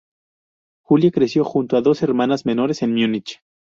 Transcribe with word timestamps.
Julia 0.81 1.11
creció 1.11 1.45
junto 1.45 1.77
a 1.77 1.81
dos 1.81 2.01
hermanas 2.01 2.43
menores 2.47 2.81
en 2.81 2.95
Múnich. 2.95 3.39